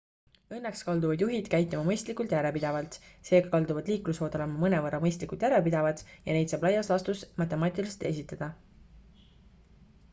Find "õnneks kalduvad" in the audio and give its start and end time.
0.57-1.23